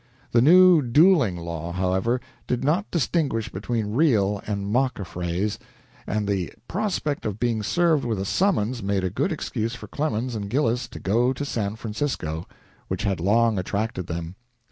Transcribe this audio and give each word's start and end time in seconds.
The 0.31 0.41
new 0.41 0.81
dueling 0.81 1.37
law, 1.37 1.71
however, 1.71 2.19
did 2.47 2.63
not 2.63 2.89
distinguish 2.89 3.49
between 3.49 3.93
real 3.93 4.41
and 4.47 4.65
mock 4.65 4.97
affrays, 4.97 5.59
and 6.07 6.27
the 6.27 6.51
prospect 6.67 7.23
of 7.23 7.39
being 7.39 7.61
served 7.61 8.03
with 8.03 8.17
a 8.19 8.25
summons 8.25 8.81
made 8.81 9.03
a 9.03 9.11
good 9.11 9.31
excuse 9.31 9.75
for 9.75 9.85
Clemens 9.87 10.33
and 10.33 10.49
Gillis 10.49 10.87
to 10.87 10.99
go 10.99 11.33
to 11.33 11.45
San 11.45 11.75
Francisco, 11.75 12.47
which 12.87 13.03
had 13.03 13.19
long 13.19 13.59
attracted 13.59 14.07
them. 14.07 14.33